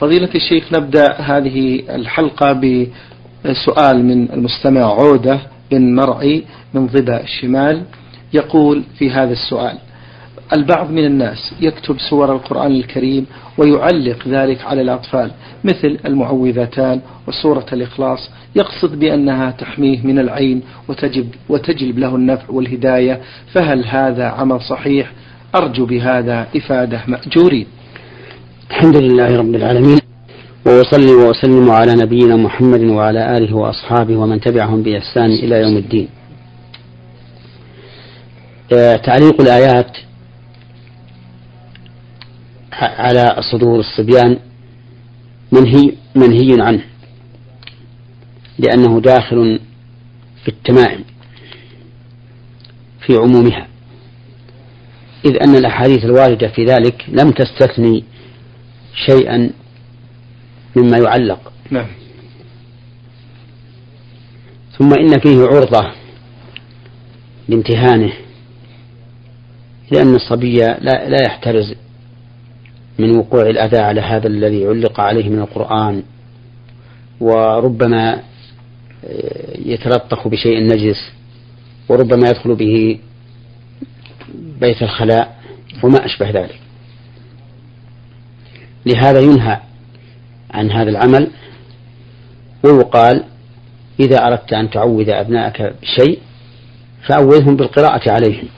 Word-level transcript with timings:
فضيلة 0.00 0.28
الشيخ 0.34 0.72
نبدأ 0.72 1.12
هذه 1.18 1.82
الحلقة 1.94 2.52
بسؤال 2.52 4.04
من 4.04 4.32
المستمع 4.32 4.80
عودة 4.80 5.40
بن 5.70 5.94
مرعي 5.94 6.44
من 6.74 6.86
ضبا 6.86 7.20
الشمال 7.22 7.82
يقول 8.32 8.82
في 8.98 9.10
هذا 9.10 9.32
السؤال 9.32 9.78
البعض 10.52 10.90
من 10.90 11.04
الناس 11.04 11.54
يكتب 11.60 11.96
سور 12.10 12.32
القرآن 12.32 12.72
الكريم 12.72 13.26
ويعلق 13.58 14.28
ذلك 14.28 14.64
على 14.64 14.82
الأطفال 14.82 15.30
مثل 15.64 15.98
المعوذتان 16.06 17.00
وسورة 17.28 17.66
الإخلاص 17.72 18.30
يقصد 18.56 18.98
بأنها 18.98 19.50
تحميه 19.50 20.06
من 20.06 20.18
العين 20.18 20.62
وتجب 20.88 21.28
وتجلب 21.48 21.98
له 21.98 22.16
النفع 22.16 22.44
والهداية 22.50 23.20
فهل 23.54 23.84
هذا 23.84 24.24
عمل 24.28 24.60
صحيح؟ 24.60 25.12
أرجو 25.54 25.86
بهذا 25.86 26.46
إفادة 26.56 27.00
مأجورين. 27.06 27.66
الحمد 28.70 28.96
لله 28.96 29.36
رب 29.38 29.54
العالمين 29.54 29.98
وأصلي 30.66 31.12
وأسلم 31.12 31.70
على 31.70 31.94
نبينا 31.94 32.36
محمد 32.36 32.80
وعلى 32.80 33.36
آله 33.36 33.56
وأصحابه 33.56 34.16
ومن 34.16 34.40
تبعهم 34.40 34.82
بإحسان 34.82 35.30
إلى 35.30 35.54
يوم 35.62 35.76
الدين. 35.76 36.08
آه، 38.72 38.96
تعليق 38.96 39.40
الآيات 39.40 39.96
على 42.72 43.36
صدور 43.52 43.80
الصبيان 43.80 44.38
منهي 45.52 45.92
منهي 46.14 46.62
عنه 46.62 46.84
لأنه 48.58 49.00
داخل 49.00 49.60
في 50.44 50.48
التمائم 50.48 51.04
في 53.06 53.16
عمومها 53.16 53.66
إذ 55.24 55.42
أن 55.42 55.56
الأحاديث 55.56 56.04
الواردة 56.04 56.48
في 56.48 56.64
ذلك 56.64 57.04
لم 57.08 57.30
تستثني 57.30 58.04
شيئا 58.94 59.50
مما 60.76 60.98
يعلق. 60.98 61.52
نعم. 61.70 61.86
ثم 64.78 64.94
إن 64.94 65.20
فيه 65.20 65.42
عرضة 65.42 65.92
لامتهانه 67.48 68.12
لأن 69.92 70.14
الصبي 70.14 70.56
لا, 70.56 71.08
لا 71.08 71.22
يحترز 71.26 71.74
من 72.98 73.16
وقوع 73.16 73.42
الأذى 73.42 73.78
على 73.78 74.00
هذا 74.00 74.26
الذي 74.26 74.66
علق 74.66 75.00
عليه 75.00 75.28
من 75.28 75.38
القرآن 75.38 76.02
وربما 77.20 78.22
يتلطخ 79.58 80.28
بشيء 80.28 80.62
نجس 80.62 81.10
وربما 81.88 82.28
يدخل 82.28 82.54
به 82.54 82.98
بيت 84.60 84.82
الخلاء 84.82 85.40
وما 85.82 86.04
أشبه 86.04 86.30
ذلك. 86.30 86.59
لهذا 88.86 89.20
ينهى 89.20 89.60
عن 90.50 90.70
هذا 90.70 90.90
العمل 90.90 91.30
ويقال 92.64 93.24
إذا 94.00 94.26
أردت 94.26 94.52
أن 94.52 94.70
تعوذ 94.70 95.10
أبنائك 95.10 95.74
بشيء 95.82 96.18
فأوذهم 97.08 97.56
بالقراءة 97.56 98.10
عليهم. 98.10 98.48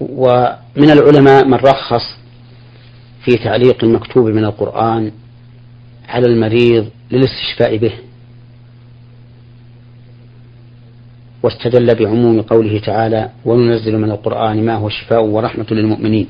ومن 0.00 0.90
العلماء 0.90 1.44
من 1.44 1.54
رخص 1.54 2.16
في 3.24 3.36
تعليق 3.36 3.84
المكتوب 3.84 4.26
من 4.26 4.44
القرآن 4.44 5.12
على 6.08 6.26
المريض 6.26 6.90
للاستشفاء 7.10 7.76
به. 7.76 7.92
واستدل 11.42 11.94
بعموم 11.94 12.42
قوله 12.42 12.78
تعالى 12.78 13.30
وننزل 13.44 13.98
من 13.98 14.10
القرآن 14.10 14.64
ما 14.64 14.74
هو 14.74 14.88
شفاء 14.88 15.24
ورحمة 15.24 15.66
للمؤمنين 15.70 16.28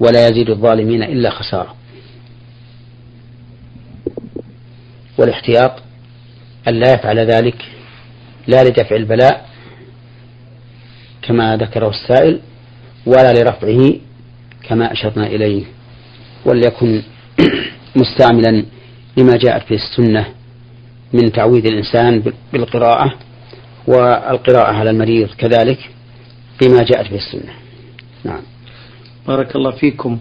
ولا 0.00 0.28
يزيد 0.28 0.50
الظالمين 0.50 1.02
إلا 1.02 1.30
خسارة. 1.30 1.74
والاحتياط 5.18 5.82
أن 6.68 6.74
لا 6.74 6.92
يفعل 6.92 7.18
ذلك 7.18 7.64
لا 8.46 8.64
لدفع 8.64 8.96
البلاء 8.96 9.48
كما 11.22 11.56
ذكره 11.56 11.88
السائل 11.88 12.40
ولا 13.06 13.32
لرفعه 13.32 13.94
كما 14.68 14.92
أشرنا 14.92 15.26
إليه. 15.26 15.64
وليكن 16.46 17.02
مستعملا 17.96 18.64
لما 19.16 19.36
جاءت 19.36 19.70
به 19.70 19.76
السنة 19.76 20.26
من 21.12 21.32
تعويذ 21.32 21.66
الإنسان 21.66 22.32
بالقراءة 22.52 23.14
والقراءة 23.86 24.72
على 24.72 24.90
المريض 24.90 25.28
كذلك 25.28 25.90
بما 26.62 26.82
جاءت 26.82 27.10
به 27.10 27.16
السنة. 27.16 27.52
نعم. 28.24 28.40
بارك 29.28 29.56
الله 29.56 29.70
فيكم. 29.70 30.18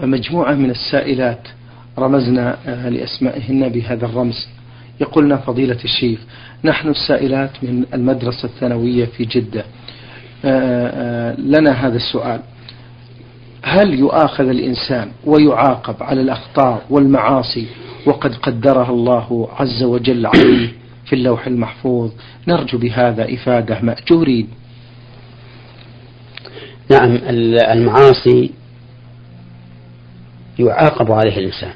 مجموعة 0.00 0.54
من 0.54 0.70
السائلات 0.70 1.48
رمزنا 1.98 2.56
لأسمائهن 2.90 3.68
بهذا 3.68 4.06
الرمز. 4.06 4.48
يقولنا 5.00 5.36
فضيلة 5.36 5.78
الشيخ 5.84 6.18
نحن 6.64 6.88
السائلات 6.88 7.50
من 7.62 7.84
المدرسة 7.94 8.44
الثانوية 8.44 9.04
في 9.04 9.24
جدة. 9.24 9.64
لنا 11.38 11.70
هذا 11.70 11.96
السؤال. 11.96 12.40
هل 13.62 13.94
يؤاخذ 13.94 14.48
الإنسان 14.48 15.10
ويعاقب 15.24 16.02
على 16.02 16.20
الأخطاء 16.20 16.82
والمعاصي 16.90 17.66
وقد 18.06 18.34
قدرها 18.34 18.90
الله 18.90 19.48
عز 19.56 19.82
وجل 19.82 20.26
عليه؟ 20.26 20.72
في 21.06 21.12
اللوح 21.12 21.46
المحفوظ. 21.46 22.12
نرجو 22.48 22.78
بهذا 22.78 23.34
إفادة 23.34 23.80
مأجورين. 23.80 24.48
نعم 26.90 27.18
المعاصي 27.72 28.50
يعاقب 30.58 31.12
عليه 31.12 31.38
الإنسان. 31.38 31.72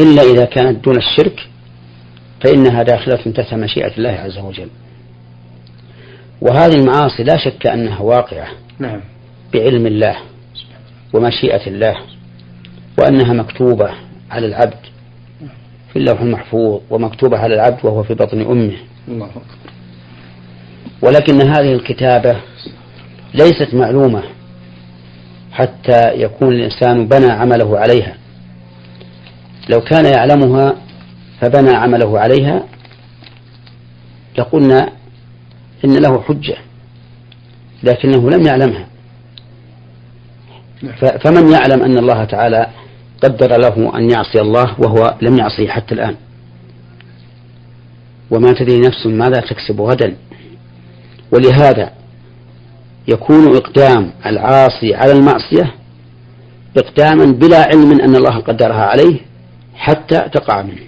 إلا 0.00 0.22
إذا 0.22 0.44
كانت 0.44 0.84
دون 0.84 0.96
الشرك 0.96 1.48
فإنها 2.44 2.82
داخلة 2.82 3.32
تحت 3.32 3.54
مشيئة 3.54 3.96
الله 3.98 4.10
عز 4.10 4.38
وجل. 4.38 4.68
وهذه 6.40 6.74
المعاصي 6.74 7.22
لا 7.22 7.36
شك 7.36 7.66
أنها 7.66 8.00
واقعة 8.00 8.48
نعم. 8.78 9.00
بعلم 9.54 9.86
الله 9.86 10.16
ومشيئة 11.12 11.66
الله 11.66 11.96
وأنها 12.98 13.32
مكتوبة 13.32 13.90
على 14.30 14.46
العبد. 14.46 14.93
في 15.94 16.00
اللوح 16.00 16.20
المحفوظ 16.20 16.80
ومكتوبة 16.90 17.38
على 17.38 17.54
العبد 17.54 17.84
وهو 17.84 18.02
في 18.02 18.14
بطن 18.14 18.40
أمه. 18.40 18.76
الله 19.08 19.28
ولكن 21.02 21.40
هذه 21.40 21.72
الكتابة 21.72 22.36
ليست 23.34 23.74
معلومة 23.74 24.22
حتى 25.52 26.14
يكون 26.14 26.52
الإنسان 26.52 27.08
بنى 27.08 27.32
عمله 27.32 27.78
عليها. 27.78 28.16
لو 29.68 29.80
كان 29.80 30.04
يعلمها 30.04 30.74
فبنى 31.40 31.76
عمله 31.76 32.20
عليها 32.20 32.62
لقلنا 34.38 34.92
إن 35.84 35.96
له 36.02 36.22
حجة 36.22 36.56
لكنه 37.82 38.30
لم 38.30 38.46
يعلمها. 38.46 38.86
فمن 41.24 41.52
يعلم 41.52 41.82
أن 41.82 41.98
الله 41.98 42.24
تعالى 42.24 42.66
قدر 43.22 43.60
له 43.60 43.98
أن 43.98 44.10
يعصي 44.10 44.40
الله 44.40 44.80
وهو 44.80 45.14
لم 45.22 45.38
يعصيه 45.38 45.68
حتى 45.68 45.94
الآن. 45.94 46.16
وما 48.30 48.52
تدري 48.52 48.80
نفس 48.80 49.06
ماذا 49.06 49.40
تكسب 49.40 49.80
غدا. 49.80 50.16
ولهذا 51.32 51.92
يكون 53.08 53.56
إقدام 53.56 54.10
العاصي 54.26 54.94
على 54.94 55.12
المعصية 55.12 55.74
إقداما 56.76 57.24
بلا 57.24 57.62
علم 57.62 58.00
أن 58.00 58.16
الله 58.16 58.38
قدرها 58.38 58.84
عليه 58.84 59.20
حتى 59.74 60.28
تقع 60.32 60.62
منه. 60.62 60.82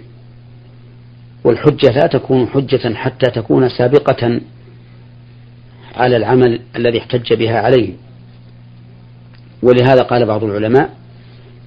والحجة 1.44 1.90
لا 1.90 2.06
تكون 2.06 2.48
حجة 2.48 2.94
حتى 2.94 3.30
تكون 3.30 3.68
سابقة 3.68 4.40
على 5.94 6.16
العمل 6.16 6.60
الذي 6.76 6.98
احتج 6.98 7.34
بها 7.34 7.60
عليه. 7.60 7.92
ولهذا 9.62 10.02
قال 10.02 10.26
بعض 10.26 10.44
العلماء 10.44 10.90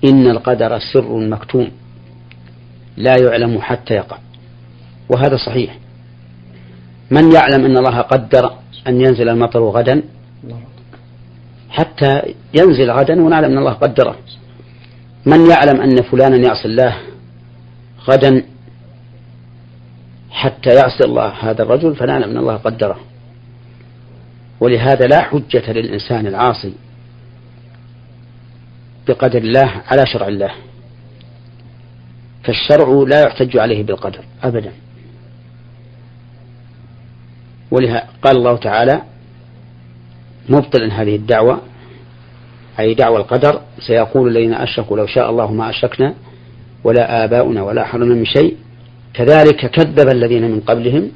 إن 0.04 0.28
القدر 0.28 0.80
سر 0.94 1.18
مكتوم 1.18 1.72
لا 2.98 3.16
يعلم 3.24 3.62
حتى 3.62 3.94
يقع. 3.94 4.18
وهذا 5.10 5.38
صحيح. 5.38 5.78
من 7.12 7.31
يعلم 7.31 7.66
أن 7.66 7.78
الله 7.78 8.01
قدر 8.01 8.51
أن 8.88 9.01
ينزل 9.01 9.30
المطر 9.30 9.63
غدا؟ 9.63 10.04
حتى 11.69 12.34
ينزل 12.54 12.92
غدا 12.92 13.22
ونعلم 13.22 13.51
أن 13.51 13.57
الله 13.57 13.74
قدره. 13.74 14.16
من 15.25 15.50
يعلم 15.50 15.81
أن 15.81 16.01
فلانا 16.01 16.38
يعصي 16.38 16.66
الله 16.66 16.98
غدا 18.07 18.44
حتى 20.31 20.69
يعصي 20.69 21.04
الله 21.06 21.28
هذا 21.28 21.63
الرجل؟ 21.63 21.96
فنعلم 21.96 22.30
أن 22.30 22.38
الله 22.38 22.56
قدره. 22.56 23.00
ولهذا 24.60 25.06
لا 25.06 25.22
حجة 25.22 25.72
للإنسان 25.72 26.28
العاصي 26.28 26.74
بقدر 29.09 29.38
الله 29.38 29.69
على 29.88 30.06
شرع 30.06 30.27
الله. 30.27 30.51
فالشرع 32.44 33.03
لا 33.07 33.21
يحتج 33.21 33.57
عليه 33.57 33.83
بالقدر 33.83 34.23
أبدا. 34.44 34.71
ولها 37.71 38.07
قال 38.21 38.38
الله 38.38 38.57
تعالى 38.57 39.01
مبطلا 40.50 41.01
هذه 41.01 41.15
الدعوة 41.15 41.61
أي 42.79 42.94
دعوى 42.94 43.17
القدر 43.17 43.61
سيقول 43.88 44.27
الذين 44.27 44.53
أشركوا 44.53 44.97
لو 44.97 45.06
شاء 45.06 45.29
الله 45.29 45.51
ما 45.51 45.69
أشركنا 45.69 46.13
ولا 46.83 47.23
آباؤنا 47.23 47.63
ولا 47.63 47.85
حرمنا 47.85 48.15
من 48.15 48.25
شيء. 48.25 48.57
كذلك 49.13 49.65
كذب 49.65 50.09
الذين 50.09 50.51
من 50.51 50.59
قبلهم 50.59 51.12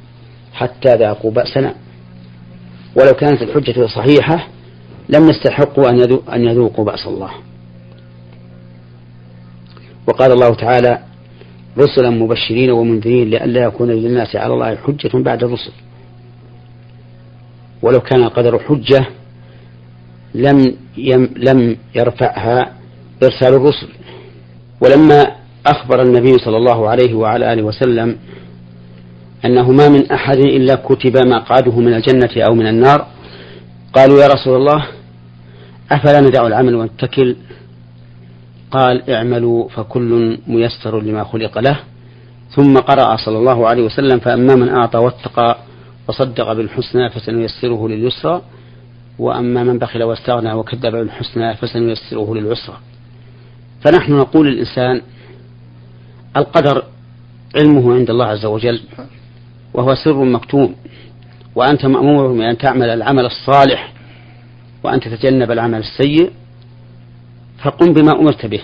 حتى 0.52 0.94
ذاقوا 0.94 1.30
بأسنا. 1.30 1.74
ولو 2.96 3.12
كانت 3.12 3.42
الحجة 3.42 3.86
صحيحة 3.86 4.48
لم 5.08 5.28
يستحقوا 5.30 5.90
أن 6.34 6.44
يذوقوا 6.44 6.84
بأس 6.84 7.06
الله. 7.06 7.30
وقال 10.06 10.32
الله 10.32 10.54
تعالى 10.54 10.98
رسلا 11.78 12.10
مبشرين 12.10 12.70
ومنذرين 12.70 13.30
لئلا 13.30 13.64
يكون 13.64 13.90
للناس 13.90 14.36
على 14.36 14.54
الله 14.54 14.76
حجة 14.76 15.10
بعد 15.14 15.44
الرسل. 15.44 15.72
ولو 17.82 18.00
كان 18.00 18.22
القدر 18.22 18.58
حجة 18.58 19.06
لم 20.34 20.76
يم 20.96 21.30
لم 21.36 21.76
يرفعها 21.94 22.72
إرسال 23.22 23.54
الرسل. 23.54 23.88
ولما 24.80 25.26
أخبر 25.66 26.02
النبي 26.02 26.38
صلى 26.38 26.56
الله 26.56 26.88
عليه 26.88 27.14
وعلى 27.14 27.52
آله 27.52 27.62
وسلم 27.62 28.16
أنه 29.44 29.70
ما 29.70 29.88
من 29.88 30.12
أحد 30.12 30.36
إلا 30.36 30.74
كتب 30.74 31.16
مقعده 31.16 31.80
من 31.80 31.94
الجنة 31.94 32.44
أو 32.48 32.54
من 32.54 32.66
النار 32.66 33.06
قالوا 33.92 34.22
يا 34.22 34.28
رسول 34.28 34.56
الله 34.56 34.86
أفلا 35.90 36.20
ندع 36.20 36.46
العمل 36.46 36.74
ونتكل؟ 36.74 37.36
قال 38.74 39.10
اعملوا 39.10 39.68
فكل 39.68 40.38
ميسر 40.46 41.00
لما 41.00 41.24
خلق 41.24 41.58
له. 41.58 41.78
ثم 42.50 42.74
قرأ 42.74 43.16
صلى 43.16 43.38
الله 43.38 43.68
عليه 43.68 43.82
وسلم 43.82 44.18
فأما 44.18 44.54
من 44.54 44.68
أعطى 44.68 44.98
واتقى 44.98 45.56
وصدق 46.08 46.52
بالحسنى 46.52 47.10
فسنيسره 47.10 47.88
لليسرى 47.88 48.42
وأما 49.18 49.64
من 49.64 49.78
بخل 49.78 50.02
واستغنى 50.02 50.52
وكذب 50.52 50.92
بالحسنى 50.92 51.54
فسنيسره 51.54 52.34
للعسرى. 52.34 52.76
فنحن 53.82 54.12
نقول 54.12 54.46
للإنسان 54.46 55.02
القدر 56.36 56.82
علمه 57.56 57.94
عند 57.94 58.10
الله 58.10 58.26
عز 58.26 58.44
وجل 58.46 58.80
وهو 59.74 59.94
سر 59.94 60.24
مكتوم 60.24 60.74
وأنت 61.54 61.86
مأمور 61.86 62.32
بأن 62.32 62.58
تعمل 62.58 62.90
العمل 62.90 63.26
الصالح 63.26 63.92
وأن 64.82 65.00
تتجنب 65.00 65.50
العمل 65.50 65.78
السيء 65.78 66.30
فقم 67.64 67.92
بما 67.92 68.12
أمرت 68.20 68.46
به. 68.46 68.60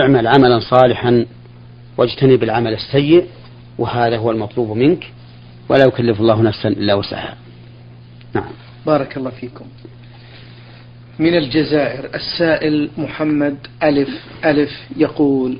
اعمل 0.00 0.26
عملا 0.26 0.60
صالحا 0.60 1.26
واجتنب 1.98 2.42
العمل 2.42 2.72
السيء 2.72 3.26
وهذا 3.78 4.16
هو 4.16 4.30
المطلوب 4.30 4.76
منك 4.76 5.12
ولا 5.68 5.84
يكلف 5.84 6.20
الله 6.20 6.42
نفسا 6.42 6.68
إلا 6.68 6.94
وسعها. 6.94 7.36
نعم. 8.34 8.50
بارك 8.86 9.16
الله 9.16 9.30
فيكم. 9.30 9.64
من 11.18 11.38
الجزائر 11.38 12.14
السائل 12.14 12.90
محمد 12.98 13.56
ألف 13.82 14.08
ألف 14.44 14.70
يقول 14.96 15.58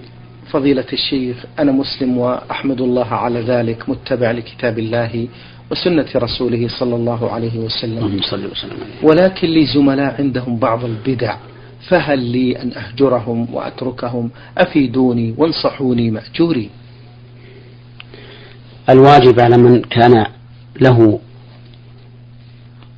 فضيلة 0.50 0.86
الشيخ 0.92 1.44
أنا 1.58 1.72
مسلم 1.72 2.18
وأحمد 2.18 2.80
الله 2.80 3.14
على 3.14 3.40
ذلك 3.40 3.88
متبع 3.88 4.30
لكتاب 4.30 4.78
الله 4.78 5.28
وسنة 5.70 6.06
رسوله 6.16 6.68
صلى 6.68 6.94
الله 6.96 7.30
عليه 7.30 7.58
وسلم. 7.58 8.20
ولكن 9.02 9.48
لي 9.48 9.66
زملاء 9.66 10.14
عندهم 10.18 10.58
بعض 10.58 10.84
البدع 10.84 11.36
فهل 11.88 12.18
لي 12.18 12.62
أن 12.62 12.72
أهجرهم 12.72 13.54
وأتركهم؟ 13.54 14.30
أفيدوني 14.58 15.34
وانصحوني 15.38 16.10
مأجوري. 16.10 16.70
الواجب 18.88 19.40
على 19.40 19.56
من 19.56 19.82
كان 19.82 20.26
له 20.80 21.20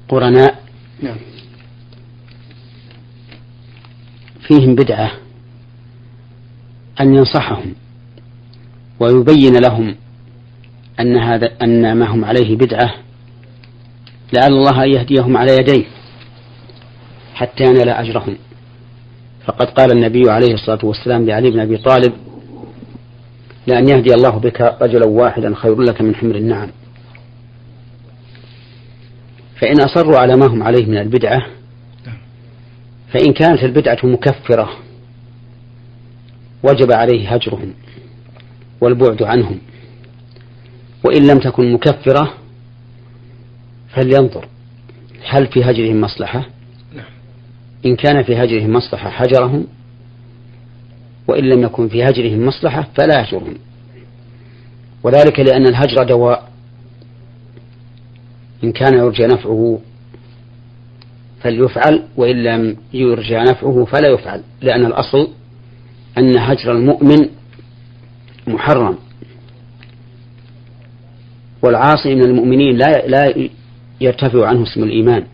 قرناء 0.08 0.62
نعم. 1.02 1.16
فيهم 4.40 4.74
بدعة 4.74 5.12
أن 7.00 7.14
ينصحهم 7.14 7.74
ويبين 9.00 9.56
لهم 9.56 9.96
أن 11.00 11.16
هذا 11.16 11.50
أن 11.62 11.92
ما 11.92 12.06
هم 12.06 12.24
عليه 12.24 12.56
بدعة. 12.56 12.94
لعل 14.32 14.52
الله 14.52 14.84
أن 14.84 14.90
يهديهم 14.90 15.36
على 15.36 15.52
يديه 15.60 15.84
حتى 17.34 17.64
ينال 17.64 17.88
أجرهم. 17.88 18.36
فقد 19.44 19.66
قال 19.66 19.92
النبي 19.92 20.30
عليه 20.30 20.54
الصلاة 20.54 20.84
والسلام 20.84 21.26
لعلي 21.26 21.50
بن 21.50 21.60
أبي 21.60 21.76
طالب 21.76 22.12
لأن 23.66 23.88
يهدي 23.88 24.14
الله 24.14 24.30
بك 24.30 24.76
رجلا 24.82 25.06
واحدا 25.06 25.54
خير 25.54 25.80
لك 25.80 26.00
من 26.00 26.14
حمر 26.14 26.34
النعم. 26.34 26.70
فإن 29.60 29.80
أصروا 29.80 30.18
على 30.18 30.36
ما 30.36 30.46
هم 30.46 30.62
عليه 30.62 30.86
من 30.86 30.98
البدعة 30.98 31.46
فإن 33.12 33.32
كانت 33.32 33.62
البدعة 33.64 33.98
مكفرة 34.02 34.70
وجب 36.62 36.92
عليه 36.92 37.34
هجرهم 37.34 37.74
والبعد 38.80 39.22
عنهم. 39.22 39.58
وإن 41.04 41.26
لم 41.26 41.38
تكن 41.38 41.72
مكفرة 41.72 42.34
فلينظر 43.88 44.48
هل 45.28 45.46
في 45.46 45.64
هجرهم 45.64 46.00
مصلحة؟ 46.00 46.44
إن 47.86 47.96
كان 47.96 48.22
في 48.22 48.36
هجرهم 48.36 48.72
مصلحة 48.72 49.10
حجرهم 49.10 49.66
وإن 51.28 51.44
لم 51.44 51.62
يكن 51.62 51.88
في 51.88 52.04
هجرهم 52.04 52.46
مصلحة 52.46 52.88
فلا 52.96 53.20
يهجرهم. 53.20 53.54
وذلك 55.02 55.40
لأن 55.40 55.66
الهجر 55.66 56.02
دواء. 56.02 56.48
إن 58.64 58.72
كان 58.72 58.94
يرجى 58.94 59.26
نفعه 59.26 59.80
فليفعل 61.40 62.02
وإن 62.16 62.42
لم 62.42 62.76
يرجى 62.92 63.36
نفعه 63.36 63.84
فلا 63.84 64.08
يفعل 64.08 64.42
لأن 64.62 64.86
الأصل 64.86 65.28
أن 66.18 66.38
هجر 66.38 66.72
المؤمن 66.72 67.28
محرم. 68.46 68.98
والعاصي 71.62 72.14
من 72.14 72.22
المؤمنين 72.22 72.76
لا 72.76 73.06
لا 73.06 73.48
يرتفع 74.00 74.46
عنه 74.46 74.62
اسم 74.62 74.82
الإيمان. 74.82 75.24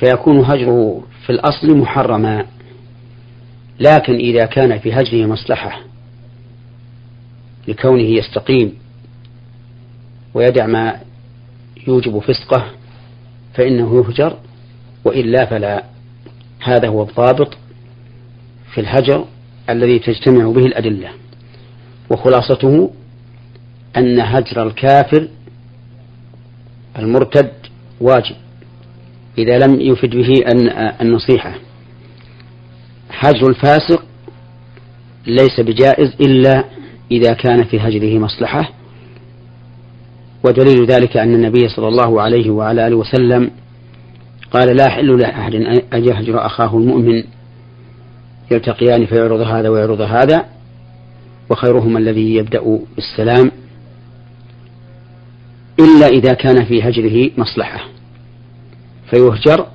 فيكون 0.00 0.38
هجره 0.44 1.02
في 1.26 1.30
الأصل 1.30 1.76
محرما 1.76 2.46
لكن 3.80 4.14
إذا 4.14 4.44
كان 4.46 4.78
في 4.78 4.92
هجره 4.92 5.26
مصلحة 5.26 5.80
لكونه 7.68 8.02
يستقيم 8.02 8.72
ويدع 10.34 10.66
ما 10.66 11.00
يوجب 11.88 12.18
فسقه 12.18 12.64
فإنه 13.54 13.96
يهجر 13.96 14.36
وإلا 15.04 15.46
فلا. 15.46 15.84
هذا 16.62 16.88
هو 16.88 17.02
الضابط 17.02 17.56
في 18.74 18.80
الهجر 18.80 19.24
الذي 19.70 19.98
تجتمع 19.98 20.50
به 20.50 20.66
الأدلة 20.66 21.08
وخلاصته 22.10 22.90
أن 23.96 24.20
هجر 24.20 24.62
الكافر 24.66 25.28
المرتد 26.98 27.52
واجب 28.00 28.36
إذا 29.38 29.58
لم 29.58 29.80
يفد 29.80 30.10
به 30.10 30.34
النصيحة. 31.00 31.54
هجر 33.10 33.48
الفاسق 33.48 34.04
ليس 35.26 35.60
بجائز 35.60 36.14
إلا 36.20 36.64
إذا 37.10 37.32
كان 37.32 37.64
في 37.64 37.80
هجره 37.80 38.18
مصلحة 38.18 38.70
ودليل 40.44 40.86
ذلك 40.86 41.16
أن 41.16 41.34
النبي 41.34 41.68
صلى 41.68 41.88
الله 41.88 42.22
عليه 42.22 42.50
وعلى 42.50 42.86
آله 42.86 42.96
وسلم 42.96 43.50
قال 44.52 44.76
لا 44.76 44.88
حل 44.88 45.18
لأحد 45.18 45.54
أن 45.94 46.04
يهجر 46.04 46.46
أخاه 46.46 46.76
المؤمن 46.76 47.22
يلتقيان 48.50 49.06
فيعرض 49.06 49.40
هذا 49.40 49.68
ويعرض 49.68 50.00
هذا 50.00 50.44
وخيرهما 51.50 51.98
الذي 51.98 52.34
يبدأ 52.34 52.78
بالسلام 52.96 53.50
إلا 55.80 56.06
إذا 56.06 56.34
كان 56.34 56.64
في 56.64 56.82
هجره 56.82 57.30
مصلحة. 57.36 57.84
فيهجر 59.10 59.66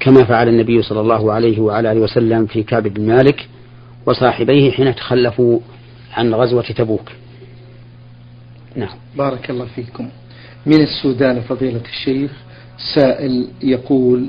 كما 0.00 0.24
فعل 0.24 0.48
النبي 0.48 0.82
صلى 0.82 1.00
الله 1.00 1.32
عليه 1.32 1.60
وعلى 1.60 1.92
آله 1.92 2.00
وسلم 2.00 2.46
في 2.46 2.62
كعب 2.62 2.82
بن 2.82 3.06
مالك 3.06 3.48
وصاحبيه 4.06 4.70
حين 4.70 4.94
تخلفوا 4.94 5.58
عن 6.12 6.34
غزوة 6.34 6.62
تبوك. 6.62 7.10
نعم. 8.76 8.96
بارك 9.16 9.50
الله 9.50 9.66
فيكم. 9.74 10.08
من 10.66 10.80
السودان 10.80 11.40
فضيلة 11.40 11.82
الشيخ 11.92 12.30
سائل 12.94 13.48
يقول 13.62 14.26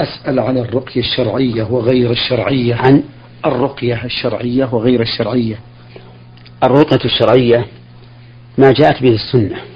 أسأل 0.00 0.40
عن 0.40 0.58
الرقية 0.58 1.00
الشرعية 1.00 1.62
وغير 1.62 2.10
الشرعية. 2.10 2.74
عن؟ 2.74 3.02
الرقية 3.46 4.04
الشرعية 4.04 4.68
وغير 4.72 5.02
الشرعية. 5.02 5.58
الرقية 6.64 7.04
الشرعية 7.04 7.66
ما 8.58 8.72
جاءت 8.72 9.02
به 9.02 9.14
السنة. 9.14 9.73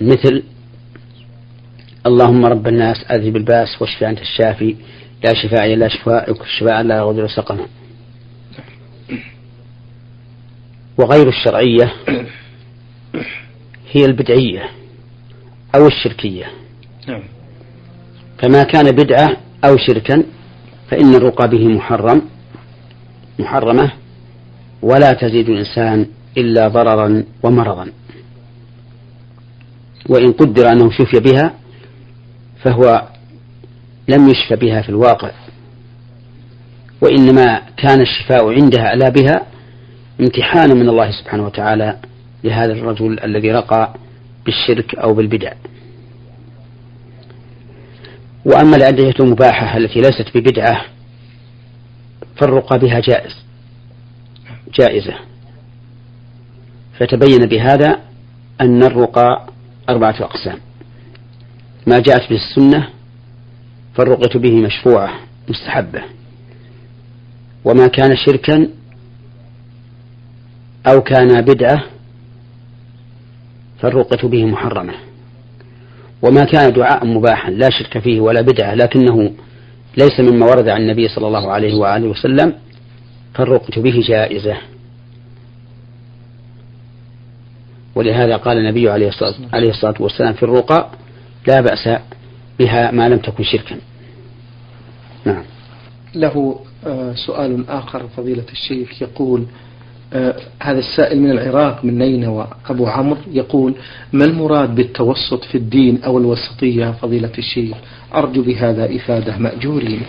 مثل 0.00 0.42
اللهم 2.06 2.46
رب 2.46 2.68
الناس 2.68 2.96
أذهب 3.10 3.36
الباس 3.36 3.82
واشف 3.82 4.04
أنت 4.04 4.20
الشافي 4.20 4.76
لا 5.24 5.34
شفاء 5.34 5.74
إلا 5.74 5.88
شفاءك 5.88 6.36
شفاء 6.58 6.82
لا 6.82 6.96
يغادر 6.96 7.28
سقما. 7.28 7.66
وغير 10.98 11.28
الشرعية 11.28 11.92
هي 13.92 14.04
البدعية 14.04 14.70
أو 15.74 15.86
الشركية. 15.86 16.46
نعم. 17.08 17.22
فما 18.38 18.62
كان 18.62 18.90
بدعة 18.90 19.36
أو 19.64 19.76
شركا 19.76 20.24
فإن 20.90 21.14
الرقى 21.14 21.48
به 21.48 21.68
محرم 21.68 22.22
محرمة 23.38 23.92
ولا 24.82 25.12
تزيد 25.12 25.48
الإنسان 25.48 26.06
إلا 26.36 26.68
ضررا 26.68 27.24
ومرضا. 27.42 27.92
وإن 30.08 30.32
قدر 30.32 30.72
أنه 30.72 30.90
شفي 30.90 31.20
بها 31.20 31.54
فهو 32.62 33.08
لم 34.08 34.28
يشفى 34.28 34.56
بها 34.56 34.82
في 34.82 34.88
الواقع. 34.88 35.30
وإنما 37.00 37.62
كان 37.76 38.00
الشفاء 38.00 38.52
عندها 38.52 38.94
ألا 38.94 39.08
بها 39.08 39.46
امتحانا 40.20 40.74
من 40.74 40.88
الله 40.88 41.10
سبحانه 41.10 41.46
وتعالى 41.46 41.98
لهذا 42.44 42.72
الرجل 42.72 43.20
الذي 43.20 43.52
رقى 43.52 43.94
بالشرك 44.44 44.94
أو 44.94 45.14
بالبدع. 45.14 45.52
وأما 48.44 48.76
الأدعية 48.76 49.14
المباحة 49.20 49.76
التي 49.76 50.00
ليست 50.00 50.26
ببدعة 50.34 50.84
فالرقى 52.36 52.78
بها 52.78 53.00
جائز 53.00 53.34
جائزة. 54.78 55.14
فتبين 56.98 57.46
بهذا 57.46 57.98
أن 58.60 58.82
الرقى 58.82 59.46
أربعة 59.88 60.14
أقسام. 60.20 60.58
ما 61.86 61.98
جاءت 61.98 62.30
به 62.30 62.36
السنة 62.36 62.88
فالرقية 63.94 64.38
به 64.38 64.52
مشفوعة 64.52 65.14
مستحبة. 65.48 66.02
وما 67.64 67.86
كان 67.86 68.16
شركا 68.16 68.68
أو 70.86 71.00
كان 71.00 71.40
بدعة 71.40 71.84
فالرقية 73.78 74.28
به 74.28 74.44
محرمة. 74.44 74.94
وما 76.22 76.44
كان 76.44 76.72
دعاء 76.72 77.06
مباحا 77.06 77.50
لا 77.50 77.70
شرك 77.70 77.98
فيه 77.98 78.20
ولا 78.20 78.40
بدعة 78.40 78.74
لكنه 78.74 79.32
ليس 79.96 80.20
مما 80.20 80.46
ورد 80.46 80.68
عن 80.68 80.80
النبي 80.80 81.08
صلى 81.08 81.26
الله 81.26 81.52
عليه 81.52 81.74
وآله 81.74 82.08
وسلم 82.08 82.54
فالرقية 83.34 83.82
به 83.82 84.00
جائزة. 84.08 84.56
ولهذا 87.98 88.36
قال 88.36 88.58
النبي 88.58 88.90
عليه 88.90 89.08
الصلاة 89.70 89.94
والسلام 90.00 90.32
في 90.32 90.42
الرقى 90.42 90.90
لا 91.46 91.60
بأس 91.60 91.88
بها 92.58 92.90
ما 92.90 93.08
لم 93.08 93.18
تكن 93.18 93.44
شركا. 93.44 93.76
نعم. 95.24 95.42
له 96.14 96.60
آه، 96.86 97.14
سؤال 97.26 97.64
آخر 97.68 98.08
فضيلة 98.16 98.44
الشيخ 98.52 99.02
يقول 99.02 99.46
آه 100.12 100.36
هذا 100.62 100.78
السائل 100.78 101.20
من 101.20 101.30
العراق 101.30 101.84
من 101.84 101.98
نينوى 101.98 102.48
أبو 102.70 102.86
عمرو 102.86 103.18
يقول 103.32 103.74
ما 104.12 104.24
المراد 104.24 104.74
بالتوسط 104.74 105.44
في 105.44 105.54
الدين 105.58 106.02
أو 106.02 106.18
الوسطية 106.18 106.90
فضيلة 106.90 107.32
الشيخ؟ 107.38 107.76
أرجو 108.14 108.42
بهذا 108.42 108.96
إفادة 108.96 109.38
مأجورين. 109.38 110.02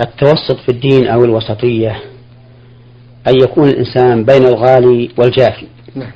التوسط 0.00 0.56
في 0.56 0.68
الدين 0.68 1.06
أو 1.06 1.24
الوسطية 1.24 2.11
أن 3.28 3.36
يكون 3.42 3.68
الإنسان 3.68 4.24
بين 4.24 4.46
الغالي 4.46 5.10
والجافي 5.18 5.66
نعم. 5.94 6.12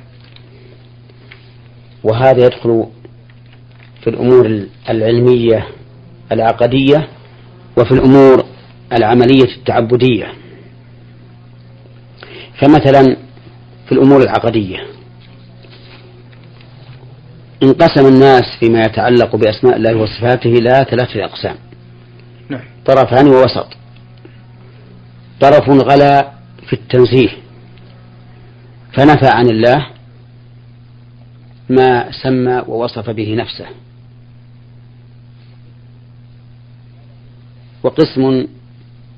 وهذا 2.03 2.45
يدخل 2.45 2.85
في 4.03 4.09
الأمور 4.09 4.67
العلمية 4.89 5.67
العقدية 6.31 7.07
وفي 7.77 7.91
الأمور 7.91 8.45
العملية 8.93 9.55
التعبدية 9.57 10.33
فمثلا 12.61 13.17
في 13.85 13.91
الأمور 13.91 14.21
العقدية 14.21 14.77
انقسم 17.63 18.07
الناس 18.07 18.43
فيما 18.59 18.81
يتعلق 18.81 19.35
بأسماء 19.35 19.75
الله 19.75 19.95
وصفاته 19.95 20.49
إلى 20.49 20.85
ثلاثة 20.89 21.25
أقسام 21.25 21.55
نعم. 22.49 22.61
طرفان 22.85 23.27
ووسط 23.27 23.67
طرف 25.41 25.69
غلا 25.69 26.36
في 26.67 26.73
التنزيه. 26.73 27.29
فنفى 28.93 29.27
عن 29.27 29.49
الله 29.49 29.87
ما 31.69 32.11
سمى 32.23 32.63
ووصف 32.67 33.09
به 33.09 33.35
نفسه. 33.35 33.65
وقسم 37.83 38.47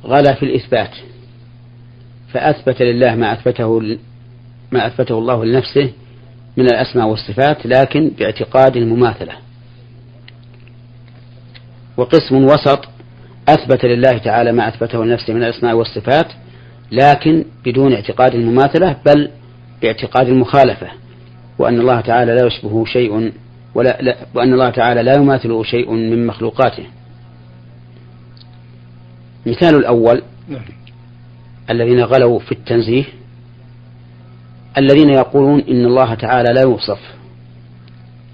غلا 0.04 0.34
في 0.34 0.44
الإثبات. 0.44 0.96
فأثبت 2.34 2.82
لله 2.82 3.16
ما 3.16 3.34
أثبته 3.34 3.98
ما 4.72 4.88
أثبته 4.88 5.18
الله 5.18 5.46
لنفسه 5.46 5.92
من 6.58 6.66
الأسماء 6.66 7.08
والصفات 7.08 7.66
لكن 7.66 8.10
باعتقاد 8.10 8.78
المماثلة. 8.78 9.34
وقسم 11.98 12.44
وسط 12.44 12.86
أثبت 13.50 13.86
لله 13.86 14.18
تعالى 14.18 14.52
ما 14.52 14.68
أثبته 14.68 15.06
لنفسه 15.06 15.34
من 15.34 15.44
الأسماء 15.44 15.76
والصفات 15.76 16.28
لكن 16.92 17.46
بدون 17.66 17.94
اعتقاد 17.94 18.36
المماثلة 18.36 18.98
بل 19.06 19.30
باعتقاد 19.82 20.28
المخالفة 20.28 20.88
وأن 21.60 21.80
الله 21.80 22.02
تعالى 22.02 22.36
لا 22.36 22.46
يشبه 22.46 22.86
شيء 22.86 23.32
ولا 23.76 23.98
لا 24.02 24.18
وأن 24.34 24.54
الله 24.54 24.70
تعالى 24.70 25.04
لا 25.04 25.14
يماثله 25.14 25.64
شيء 25.64 25.92
من 25.92 26.28
مخلوقاته 26.28 26.84
مثال 29.46 29.76
الأول 29.76 30.22
نعم. 30.48 30.62
الذين 31.70 32.00
غلوا 32.04 32.40
في 32.40 32.52
التنزيه 32.52 33.04
الذين 34.78 35.10
يقولون 35.10 35.60
إن 35.60 35.86
الله 35.86 36.14
تعالى 36.14 36.54
لا 36.54 36.62
يوصف 36.62 37.00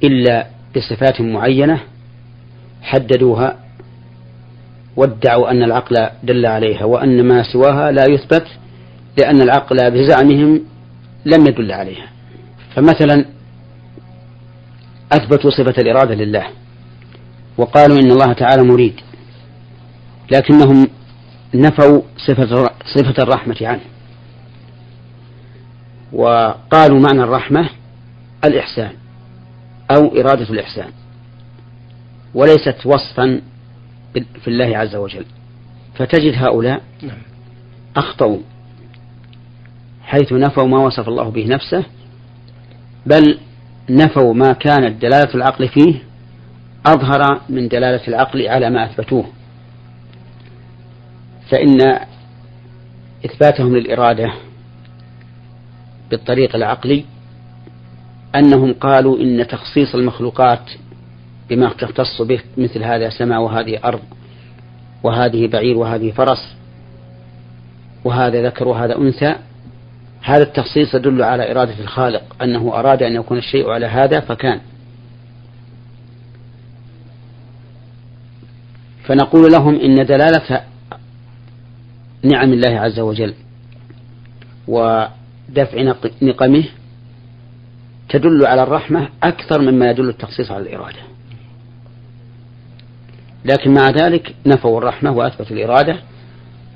إلا 0.04 0.48
بصفات 0.76 1.22
معينة 1.22 1.82
حددوها 2.82 3.65
وادعوا 4.98 5.52
أن 5.52 5.64
العقل 5.64 6.10
دل 6.24 6.46
عليها 6.46 6.86
وأن 6.86 7.24
ما 7.28 7.44
سواها 7.44 7.92
لا 7.92 8.06
يثبت 8.10 8.48
لأن 9.18 9.42
العقل 9.42 9.92
بزعمهم 9.92 10.62
لم 11.26 11.48
يدل 11.48 11.72
عليها. 11.72 12.08
فمثلا 12.76 13.26
أثبتوا 15.12 15.50
صفة 15.50 15.82
الإرادة 15.82 16.16
لله 16.16 16.48
وقالوا 17.58 17.98
إن 17.98 18.12
الله 18.12 18.34
تعالى 18.34 18.64
مريد 18.64 18.96
لكنهم 20.32 20.88
نفوا 21.54 22.02
صفة 22.28 22.70
صفة 22.96 23.24
الرحمة 23.24 23.58
عنه 23.62 23.82
وقالوا 26.14 27.00
معنى 27.00 27.24
الرحمة 27.24 27.70
الإحسان 28.46 28.92
أو 29.92 30.08
إرادة 30.20 30.50
الإحسان 30.50 30.90
وليست 32.34 32.86
وصفا 32.86 33.42
في 34.42 34.48
الله 34.48 34.78
عز 34.78 34.96
وجل 34.96 35.26
فتجد 35.96 36.34
هؤلاء 36.36 36.82
نعم. 37.02 37.18
أخطأوا 37.96 38.40
حيث 40.04 40.34
نفوا 40.34 40.68
ما 40.68 40.78
وصف 40.78 41.08
الله 41.08 41.30
به 41.30 41.48
نفسه 41.48 41.84
بل 43.06 43.38
نفوا 43.90 44.34
ما 44.34 44.54
كانت 44.54 45.02
دلالة 45.02 45.36
العقل 45.36 45.68
فيه 45.68 46.04
أظهر 46.86 47.42
من 47.50 47.68
دلالة 47.68 48.08
العقل 48.08 48.48
على 48.48 48.70
ما 48.70 48.86
أثبتوه 48.86 49.26
فإن 51.52 52.00
إثباتهم 53.26 53.76
للإرادة 53.76 54.34
بالطريق 56.10 56.56
العقلي 56.56 57.06
أنهم 58.36 58.74
قالوا 58.74 59.20
إن 59.20 59.48
تخصيص 59.48 59.96
المخلوقات 59.96 60.72
بما 61.50 61.70
تختص 61.70 62.22
به 62.22 62.40
مثل 62.58 62.84
هذا 62.84 63.10
سماء 63.10 63.42
وهذه 63.42 63.80
أرض 63.86 64.02
وهذه 65.04 65.48
بعير 65.48 65.78
وهذه 65.78 66.12
فرس 66.12 66.56
وهذا 68.04 68.48
ذكر 68.48 68.68
وهذا 68.68 68.98
أنثى. 68.98 69.36
هذا 70.22 70.44
التخصيص 70.44 70.96
يدل 70.96 71.24
على 71.24 71.52
إرادة 71.52 71.80
الخالق 71.80 72.44
أنه 72.44 72.80
أراد 72.80 73.04
أن 73.04 73.16
يكون 73.16 73.38
الشيء 73.38 73.70
على 73.70 73.86
هذا 73.86 74.20
فكان. 74.20 74.60
فنقول 79.04 79.52
لهم 79.52 79.80
إن 79.80 79.96
دلالة 79.96 80.62
نعم 82.24 82.54
الله 82.54 82.80
عز 82.80 83.00
وجل 83.00 83.34
ودفع 84.68 85.96
نقمه 86.22 86.64
تدل 88.10 88.46
على 88.46 88.64
الرحمة 88.64 89.10
أكثر 89.24 89.62
مما 89.62 89.90
يدل 89.90 90.10
التخصيص 90.10 90.52
على 90.52 90.64
الإرادة. 90.64 91.15
لكن 93.46 93.74
مع 93.74 93.90
ذلك 93.90 94.36
نفوا 94.46 94.78
الرحمة 94.78 95.12
وأثبتوا 95.12 95.56
الإرادة 95.56 96.00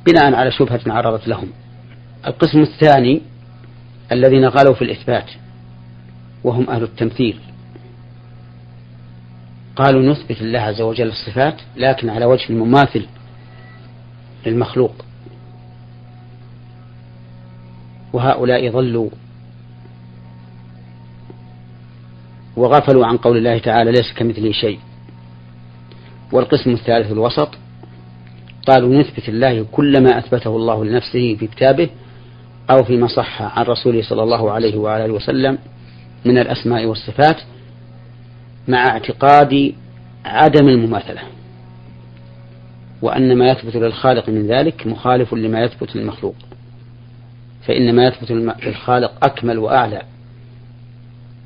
بناء 0.08 0.34
على 0.36 0.52
شبهة 0.52 0.82
عرضت 0.88 1.28
لهم. 1.28 1.48
القسم 2.28 2.60
الثاني 2.60 3.22
الذين 4.12 4.46
غلوا 4.46 4.74
في 4.74 4.82
الإثبات 4.82 5.32
وهم 6.44 6.70
أهل 6.70 6.84
التمثيل. 6.84 7.40
قالوا 9.76 10.02
نثبت 10.02 10.42
الله 10.42 10.60
عز 10.60 10.82
وجل 10.82 11.08
الصفات 11.08 11.56
لكن 11.78 12.10
على 12.10 12.26
وجه 12.26 12.50
المماثل 12.50 13.06
للمخلوق. 14.46 15.06
وهؤلاء 18.14 18.72
ضلوا 18.72 19.10
وغفلوا 22.56 23.06
عن 23.06 23.18
قول 23.18 23.38
الله 23.38 23.58
تعالى 23.58 23.92
ليس 23.92 24.14
كمثله 24.14 24.52
شيء. 24.52 24.80
والقسم 26.32 26.72
الثالث 26.72 27.12
الوسط 27.12 27.50
قالوا 28.68 28.96
نثبت 28.96 29.30
الله 29.30 29.66
كل 29.72 30.04
ما 30.04 30.18
أثبته 30.18 30.56
الله 30.56 30.86
لنفسه 30.86 31.36
في 31.36 31.48
كتابه 31.48 31.90
أو 32.70 32.84
فيما 32.84 33.08
صح 33.08 33.60
عن 33.60 33.66
رسوله 33.66 34.02
صلى 34.02 34.24
الله 34.24 34.52
عليه 34.52 34.78
وآله 34.78 35.14
وسلم 35.14 35.58
من 36.26 36.38
الأسماء 36.38 36.86
والصفات 36.86 37.38
مع 38.68 38.88
اعتقاد 38.88 39.74
عدم 40.26 40.68
المماثلة. 40.68 41.22
وأن 43.02 43.38
ما 43.38 43.52
يثبت 43.52 43.76
للخالق 43.76 44.30
من 44.30 44.48
ذلك 44.48 44.88
مخالف 44.88 45.34
لما 45.34 45.62
يثبت 45.62 45.96
للمخلوق. 45.96 46.36
فإن 47.68 47.96
ما 47.96 48.08
يثبت 48.08 48.32
للخالق 48.32 49.26
أكمل 49.26 49.58
وأعلى 49.58 50.02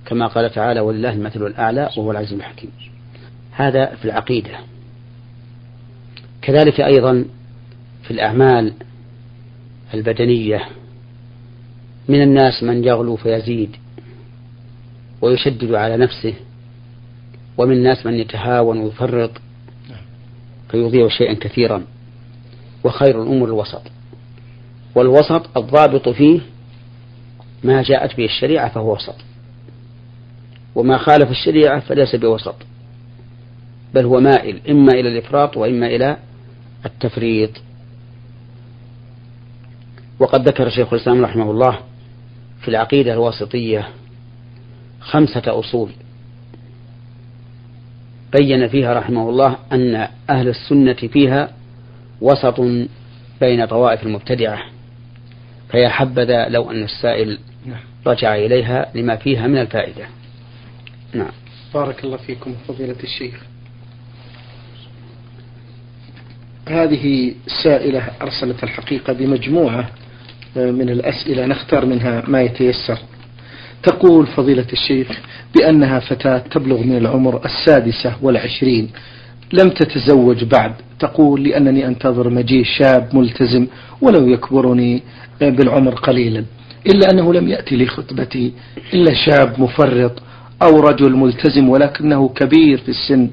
كما 0.06 0.28
قال 0.28 0.50
تعالى 0.50 0.80
ولله 0.80 1.14
المثل 1.14 1.46
الأعلى 1.46 1.90
وهو 1.98 2.12
العزيز 2.12 2.34
الحكيم. 2.34 2.72
هذا 3.52 3.86
في 3.86 4.06
العقيدة. 4.06 4.73
كذلك 6.44 6.82
أيضا 6.82 7.26
في 8.04 8.12
الأعمال 8.12 8.74
البدنية. 9.94 10.68
من 12.10 12.22
الناس 12.22 12.64
من 12.64 12.84
يغلو 12.84 13.16
فيزيد 13.16 13.76
ويشدد 15.22 15.74
على 15.74 15.98
نفسه 15.98 16.34
ومن 17.58 17.74
الناس 17.74 18.06
من 18.06 18.14
يتهاون 18.14 18.78
ويفرط 18.78 19.32
فيضيع 20.70 21.08
شيئا 21.08 21.34
كثيرا. 21.34 21.84
وخير 22.84 23.22
الأمور 23.24 23.48
الوسط. 23.48 23.82
والوسط 24.96 25.58
الضابط 25.58 26.10
فيه 26.10 26.40
ما 27.64 27.84
جاءت 27.84 28.18
به 28.18 28.26
الشريعة 28.26 28.70
فهو 28.70 28.94
وسط. 28.94 29.16
وما 30.76 30.98
خالف 30.98 31.30
الشريعة 31.30 31.80
فليس 31.80 32.16
بوسط. 32.16 32.56
بل 33.94 34.06
هو 34.06 34.20
مائل 34.20 34.62
إما 34.70 34.92
إلى 34.92 35.10
الإفراط 35.10 35.58
وإما 35.58 35.88
إلى 35.88 36.18
التفريط. 36.86 37.50
وقد 40.20 40.48
ذكر 40.48 40.70
شيخ 40.70 40.94
الإسلام 40.94 41.26
رحمه 41.26 41.52
الله 41.52 41.80
في 42.62 42.68
العقيدة 42.68 43.14
الواسطية 43.14 43.88
خمسة 45.00 45.60
أصول. 45.60 45.90
بين 48.32 48.68
فيها 48.68 48.94
رحمه 48.94 49.30
الله 49.30 49.58
أن 49.72 50.08
أهل 50.30 50.48
السنة 50.48 50.94
فيها 50.94 51.54
وسط 52.22 52.60
بين 53.42 53.66
طوائف 53.66 54.04
المبتدعة. 54.04 54.66
فيا 55.72 55.90
حبذا 55.90 56.50
لو 56.50 56.72
أن 56.72 56.84
السائل 56.84 57.40
نعم. 57.66 57.80
رجع 58.08 58.36
إليها 58.36 58.92
لما 58.96 59.16
فيها 59.16 59.48
من 59.48 59.58
الفائدة. 59.58 60.06
نعم. 61.14 61.32
بارك 61.74 62.04
الله 62.04 62.18
فيكم 62.18 62.56
فضيلة 62.68 63.04
الشيخ. 63.04 63.53
هذه 66.70 67.34
سائلة 67.64 68.04
أرسلت 68.22 68.64
الحقيقة 68.64 69.14
بمجموعة 69.14 69.90
من 70.56 70.90
الأسئلة 70.90 71.46
نختار 71.46 71.86
منها 71.86 72.24
ما 72.28 72.42
يتيسر. 72.42 72.98
تقول 73.84 74.28
فضيلة 74.28 74.66
الشيخ 74.74 75.20
بأنها 75.56 76.00
فتاة 76.00 76.38
تبلغ 76.38 76.84
من 76.84 76.98
العمر 76.98 77.46
السادسة 77.46 78.16
والعشرين 78.22 78.90
لم 79.54 79.70
تتزوج 79.70 80.44
بعد. 80.44 80.74
تقول 81.00 81.44
لأنني 81.44 81.88
أنتظر 81.88 82.30
مجيء 82.30 82.64
شاب 82.64 83.16
ملتزم 83.16 83.68
ولو 84.02 84.28
يكبرني 84.28 85.04
بالعمر 85.42 85.96
قليلا 85.96 86.46
إلا 86.88 87.12
أنه 87.12 87.34
لم 87.34 87.48
يأتي 87.48 87.78
لخطبتي 87.78 88.54
إلا 88.94 89.14
شاب 89.14 89.60
مفرط 89.60 90.22
أو 90.64 90.80
رجل 90.80 91.16
ملتزم 91.16 91.70
ولكنه 91.70 92.30
كبير 92.30 92.78
في 92.78 92.90
السن 92.90 93.30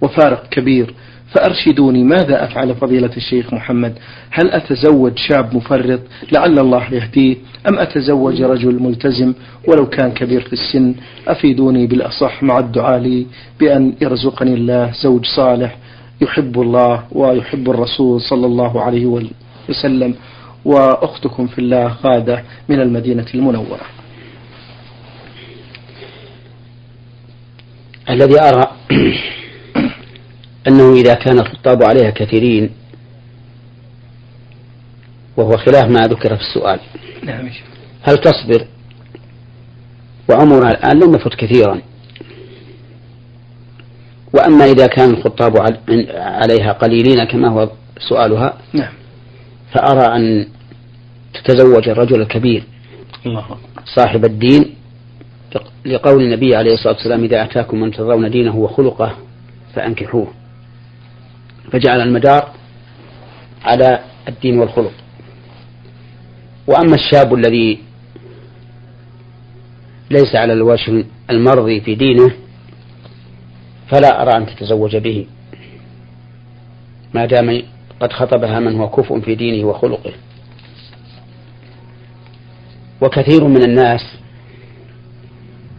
وفارق 0.00 0.48
كبير. 0.48 0.94
فأرشدوني 1.32 2.04
ماذا 2.04 2.44
أفعل 2.44 2.74
فضيلة 2.74 3.10
الشيخ 3.16 3.54
محمد؟ 3.54 3.98
هل 4.30 4.50
أتزوج 4.50 5.18
شاب 5.18 5.56
مفرط 5.56 6.00
لعل 6.32 6.58
الله 6.58 6.94
يهديه؟ 6.94 7.36
أم 7.68 7.78
أتزوج 7.78 8.42
رجل 8.42 8.82
ملتزم 8.82 9.34
ولو 9.68 9.86
كان 9.88 10.12
كبير 10.12 10.40
في 10.40 10.52
السن؟ 10.52 10.94
أفيدوني 11.28 11.86
بالأصح 11.86 12.42
مع 12.42 12.58
الدعاء 12.58 12.98
لي 12.98 13.26
بأن 13.60 13.94
يرزقني 14.00 14.54
الله 14.54 14.92
زوج 15.02 15.26
صالح 15.26 15.76
يحب 16.22 16.60
الله 16.60 17.04
ويحب 17.12 17.70
الرسول 17.70 18.20
صلى 18.20 18.46
الله 18.46 18.82
عليه 18.82 19.28
وسلم. 19.68 20.14
وأختكم 20.64 21.46
في 21.46 21.58
الله 21.58 21.96
غادة 22.04 22.44
من 22.68 22.80
المدينة 22.80 23.26
المنورة. 23.34 23.80
الذي 28.10 28.40
أرى 28.40 28.66
أنه 30.68 30.92
إذا 30.92 31.14
كان 31.14 31.38
الخطاب 31.38 31.82
عليها 31.82 32.10
كثيرين 32.10 32.70
وهو 35.36 35.56
خلاف 35.56 35.84
ما 35.84 36.00
ذكر 36.00 36.36
في 36.36 36.42
السؤال. 36.42 36.80
نعم 37.24 37.50
هل 38.02 38.18
تصبر؟ 38.18 38.66
وعمرها 40.30 40.70
الآن 40.70 41.00
لم 41.00 41.14
يفت 41.14 41.34
كثيرا. 41.34 41.80
وأما 44.34 44.64
إذا 44.64 44.86
كان 44.86 45.10
الخطاب 45.10 45.52
عليها 46.14 46.72
قليلين 46.72 47.24
كما 47.24 47.48
هو 47.48 47.70
سؤالها 48.08 48.58
نعم. 48.72 48.92
فأرى 49.72 50.16
أن 50.16 50.46
تتزوج 51.34 51.88
الرجل 51.88 52.20
الكبير 52.20 52.64
الله. 53.26 53.44
صاحب 53.96 54.24
الدين 54.24 54.74
لقول 55.86 56.22
النبي 56.22 56.56
عليه 56.56 56.74
الصلاة 56.74 56.94
والسلام 56.94 57.24
إذا 57.24 57.44
أتاكم 57.44 57.80
من 57.80 57.90
ترضون 57.90 58.30
دينه 58.30 58.56
وخلقه 58.56 59.16
فأنكحوه. 59.74 60.39
فجعل 61.72 62.00
المدار 62.00 62.52
على 63.64 64.00
الدين 64.28 64.58
والخلق. 64.58 64.92
وأما 66.66 66.94
الشاب 66.94 67.34
الذي 67.34 67.78
ليس 70.10 70.34
على 70.34 70.52
الوجه 70.52 71.04
المرضي 71.30 71.80
في 71.80 71.94
دينه 71.94 72.30
فلا 73.88 74.22
أرى 74.22 74.36
أن 74.36 74.46
تتزوج 74.46 74.96
به. 74.96 75.26
ما 77.14 77.26
دام 77.26 77.62
قد 78.00 78.12
خطبها 78.12 78.60
من 78.60 78.76
هو 78.76 78.88
كفء 78.88 79.20
في 79.20 79.34
دينه 79.34 79.66
وخلقه. 79.66 80.12
وكثير 83.00 83.44
من 83.44 83.62
الناس 83.62 84.00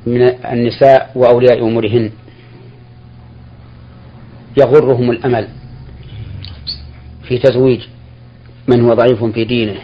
من 0.06 0.22
النساء 0.22 1.12
وأولياء 1.16 1.68
أمورهن 1.68 2.12
يغرهم 4.58 5.12
الأمل 5.12 5.48
في 7.32 7.38
تزويج 7.38 7.82
من 8.68 8.82
هو 8.82 8.94
ضعيف 8.94 9.24
في 9.24 9.46
دينه. 9.46 9.76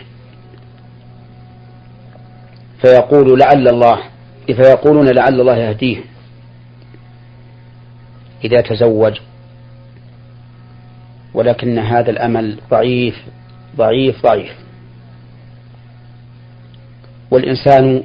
فيقول 2.81 3.39
لعل 3.39 3.67
الله 3.67 3.99
فيقولون 4.45 5.09
لعل 5.09 5.41
الله 5.41 5.57
يهديه. 5.57 5.97
إذا 8.43 8.61
تزوج 8.61 9.19
ولكن 11.33 11.79
هذا 11.79 12.09
الأمل 12.09 12.59
ضعيف 12.69 13.15
ضعيف 13.77 14.23
ضعيف. 14.23 14.55
والإنسان 17.31 18.03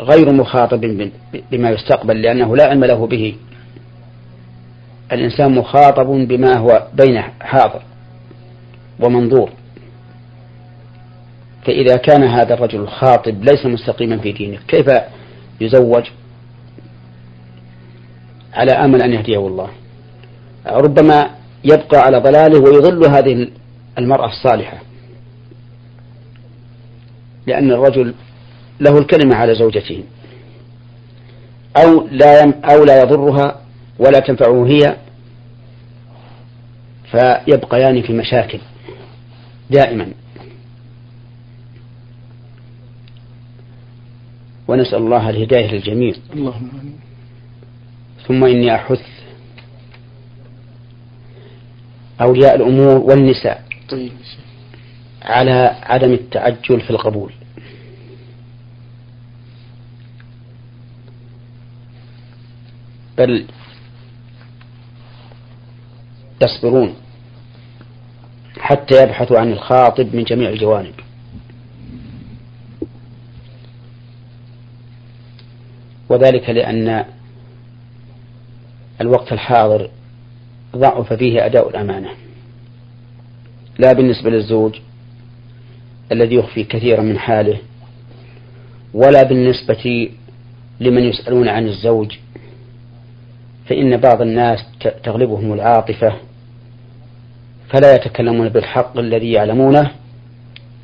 غير 0.00 0.32
مخاطب 0.32 0.80
بما 1.50 1.70
يستقبل 1.70 2.22
لأنه 2.22 2.56
لا 2.56 2.64
علم 2.64 2.84
له 2.84 3.06
به. 3.06 3.36
الإنسان 5.14 5.54
مخاطب 5.54 6.06
بما 6.06 6.58
هو 6.58 6.86
بينه 6.94 7.24
حاضر 7.40 7.82
ومنظور. 9.00 9.50
فإذا 11.66 11.96
كان 11.96 12.22
هذا 12.24 12.54
الرجل 12.54 12.80
الخاطب 12.80 13.44
ليس 13.44 13.66
مستقيما 13.66 14.18
في 14.18 14.32
دينه 14.32 14.58
كيف 14.68 14.90
يزوج؟ 15.60 16.04
على 18.54 18.72
أمل 18.72 19.02
أن 19.02 19.12
يهديه 19.12 19.46
الله. 19.46 19.68
ربما 20.66 21.30
يبقى 21.64 21.98
على 22.00 22.18
ضلاله 22.18 22.58
ويضل 22.60 23.06
هذه 23.10 23.48
المرأة 23.98 24.26
الصالحة. 24.26 24.78
لأن 27.46 27.70
الرجل 27.70 28.14
له 28.80 28.98
الكلمة 28.98 29.36
على 29.36 29.54
زوجته. 29.54 30.04
أو 31.76 32.06
لا 32.10 32.60
أو 32.64 32.84
لا 32.84 33.02
يضرها 33.02 33.60
ولا 33.98 34.18
تنفعه 34.18 34.66
هي 34.66 34.96
فيبقيان 37.14 38.02
في 38.02 38.12
مشاكل 38.12 38.58
دائما. 39.70 40.12
ونسأل 44.68 44.98
الله 44.98 45.30
الهداية 45.30 45.72
للجميع. 45.72 46.14
اللهم 46.32 46.92
ثم 48.26 48.44
إني 48.44 48.74
أحث 48.74 49.00
أولياء 52.20 52.56
الأمور 52.56 52.96
والنساء 52.96 53.64
طيب. 53.88 54.12
على 55.22 55.76
عدم 55.82 56.12
التعجل 56.12 56.80
في 56.80 56.90
القبول. 56.90 57.32
بل 63.18 63.46
يصبرون 66.42 66.94
حتى 68.64 69.02
يبحثوا 69.02 69.38
عن 69.38 69.52
الخاطب 69.52 70.14
من 70.14 70.24
جميع 70.24 70.48
الجوانب. 70.48 70.94
وذلك 76.08 76.50
لأن 76.50 77.04
الوقت 79.00 79.32
الحاضر 79.32 79.90
ضعف 80.76 81.12
فيه 81.12 81.46
أداء 81.46 81.68
الأمانة. 81.68 82.10
لا 83.78 83.92
بالنسبة 83.92 84.30
للزوج 84.30 84.78
الذي 86.12 86.34
يخفي 86.34 86.64
كثيرا 86.64 87.02
من 87.02 87.18
حاله 87.18 87.58
ولا 88.94 89.22
بالنسبة 89.22 90.10
لمن 90.80 91.04
يسألون 91.04 91.48
عن 91.48 91.66
الزوج 91.66 92.16
فإن 93.66 93.96
بعض 93.96 94.22
الناس 94.22 94.58
تغلبهم 95.04 95.52
العاطفة 95.52 96.14
فلا 97.74 97.94
يتكلمون 97.94 98.48
بالحق 98.48 98.98
الذي 98.98 99.32
يعلمونه 99.32 99.90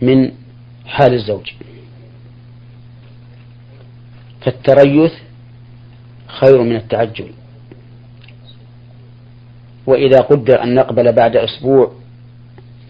من 0.03 0.33
حال 0.87 1.14
الزوج. 1.14 1.50
فالتريث 4.40 5.12
خير 6.26 6.62
من 6.62 6.76
التعجل. 6.76 7.33
وإذا 9.87 10.20
قدر 10.20 10.62
أن 10.62 10.74
نقبل 10.74 11.12
بعد 11.12 11.37
أسبوع 11.37 11.92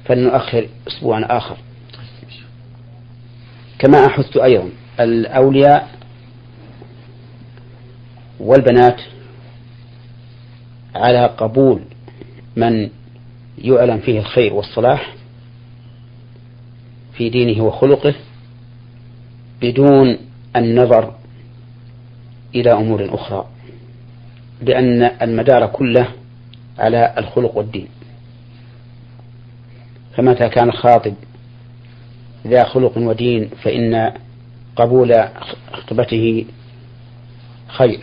فلنؤخر 0.04 0.68
أسبوعا 0.88 1.26
آخر. 1.30 1.56
كما 3.78 4.06
أحث 4.06 4.36
أيضا 4.36 4.70
الأولياء 5.00 5.88
والبنات 8.40 9.00
على 10.94 11.26
قبول 11.26 11.82
من 12.56 12.90
يعلن 13.60 13.98
فيه 13.98 14.18
الخير 14.18 14.54
والصلاح 14.54 15.14
في 17.12 17.28
دينه 17.28 17.64
وخلقه 17.64 18.14
بدون 19.62 20.18
النظر 20.56 21.14
إلى 22.54 22.72
أمور 22.72 23.14
أخرى 23.14 23.46
لأن 24.62 25.02
المدار 25.02 25.66
كله 25.66 26.08
على 26.78 27.14
الخلق 27.18 27.56
والدين. 27.56 27.88
فمتى 30.16 30.48
كان 30.48 30.68
الخاطب 30.68 31.14
ذا 32.46 32.64
خلق 32.64 32.98
ودين 32.98 33.48
فإن 33.62 34.12
قبول 34.76 35.28
خطبته 35.72 36.44
خير 37.68 38.00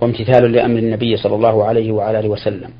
وامتثال 0.00 0.52
لأمر 0.52 0.78
النبي 0.78 1.16
صلى 1.16 1.34
الله 1.34 1.64
عليه 1.64 1.92
وعلى 1.92 2.18
آله 2.18 2.28
وسلم. 2.28 2.70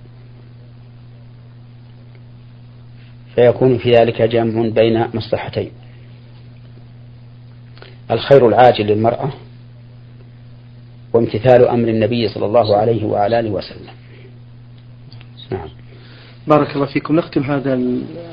فيكون 3.35 3.79
في 3.79 3.91
ذلك 3.91 4.23
جمع 4.23 4.69
بين 4.69 5.07
مصلحتين. 5.15 5.71
الخير 8.11 8.49
العاجل 8.49 8.87
للمرأة 8.87 9.33
وامتثال 11.13 11.69
أمر 11.69 11.89
النبي 11.89 12.29
صلى 12.29 12.47
الله 12.47 12.77
عليه 12.77 13.05
وعلى 13.05 13.41
آله 13.41 13.51
وسلم. 13.51 13.95
نعم. 15.51 15.69
بارك 16.47 16.75
الله 16.75 16.87
فيكم. 16.87 17.17
نختم 17.17 17.43
هذا 17.43 17.75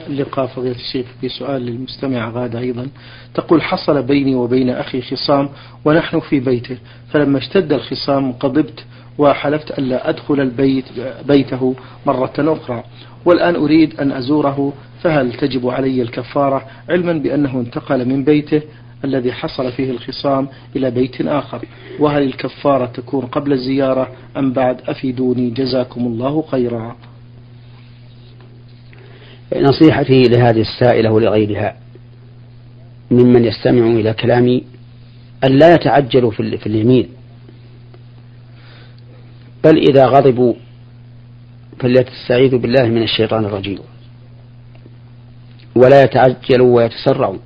اللقاء 0.08 0.48
فضيلة 0.48 0.76
الشيخ 0.76 1.06
بسؤال 1.24 1.62
للمستمع 1.62 2.30
غادة 2.30 2.60
أيضا. 2.60 2.88
تقول 3.34 3.62
حصل 3.62 4.04
بيني 4.04 4.36
وبين 4.36 4.70
أخي 4.70 5.02
خصام 5.02 5.50
ونحن 5.86 6.20
في 6.20 6.40
بيته 6.40 6.78
فلما 7.12 7.38
اشتد 7.38 7.74
الخصام 7.74 8.32
غضبت 8.32 8.86
وحلفت 9.18 9.80
ألا 9.80 10.10
أدخل 10.10 10.40
البيت 10.40 10.86
بيته 11.28 11.76
مرة 12.06 12.34
أخرى. 12.40 12.84
والآن 13.26 13.56
أريد 13.56 14.00
أن 14.00 14.12
أزوره 14.12 14.74
فهل 15.04 15.34
تجب 15.34 15.68
علي 15.68 16.02
الكفارة 16.02 16.66
علما 16.90 17.14
بأنه 17.14 17.60
انتقل 17.60 18.06
من 18.06 18.24
بيته 18.24 18.62
الذي 19.06 19.32
حصل 19.32 19.72
فيه 19.72 19.92
الخصام 19.92 20.48
إلى 20.76 20.92
بيت 20.92 21.22
آخر؟ 21.22 21.66
وهل 22.00 22.24
الكفارة 22.24 22.86
تكون 22.86 23.26
قبل 23.26 23.54
الزيارة 23.54 24.12
أم 24.38 24.54
بعد؟ 24.54 24.82
أفيدوني 24.88 25.50
جزاكم 25.50 26.02
الله 26.02 26.42
خيرا. 26.42 26.96
نصيحتي 29.56 30.24
لهذه 30.24 30.62
السائلة 30.62 31.12
ولغيرها 31.12 31.76
ممن 33.12 33.46
يستمع 33.46 33.86
إلى 33.86 34.14
كلامي 34.14 34.64
أن 35.44 35.52
لا 35.52 35.74
يتعجلوا 35.74 36.32
في 36.32 36.66
اليمين. 36.66 37.10
بل 39.64 39.78
إذا 39.78 40.06
غضبوا 40.06 40.54
فليستعيذوا 41.80 42.60
بالله 42.60 42.84
من 42.84 43.04
الشيطان 43.04 43.46
الرجيم. 43.46 43.80
ولا 45.76 46.04
يتعجلوا 46.04 46.76
ويتسرعوا 46.76 47.38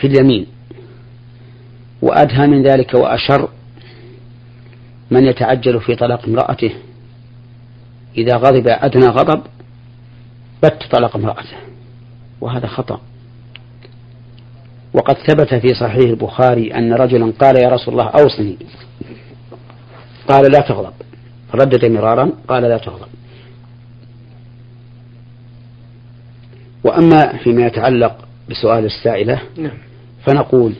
في 0.00 0.06
اليمين. 0.06 0.46
وأدهى 2.02 2.46
من 2.46 2.62
ذلك 2.62 2.94
وأشر 2.94 3.48
من 5.10 5.24
يتعجل 5.24 5.80
في 5.80 5.96
طلاق 5.96 6.24
امرأته. 6.24 6.72
إذا 8.18 8.36
غضب 8.36 8.68
أدنى 8.68 9.06
غضب 9.06 9.42
بت 10.62 10.82
طلق 10.92 11.16
امرأته. 11.16 11.56
وهذا 12.40 12.66
خطأ. 12.66 13.00
وقد 14.94 15.14
ثبت 15.14 15.54
في 15.54 15.68
صحيح 15.80 16.04
البخاري 16.04 16.74
أن 16.74 16.92
رجلا 16.92 17.32
قال 17.40 17.62
يا 17.62 17.68
رسول 17.68 17.94
الله 17.94 18.08
أوصني. 18.08 18.56
قال 20.28 20.52
لا 20.52 20.60
تغضب. 20.60 20.92
ردد 21.54 21.84
مرارا 21.84 22.32
قال 22.48 22.62
لا 22.62 22.78
تغضب. 22.78 23.08
وأما 26.84 27.36
فيما 27.36 27.66
يتعلق 27.66 28.28
بسؤال 28.50 28.84
السائلة 28.84 29.42
نعم. 29.56 29.78
فنقول 30.26 30.72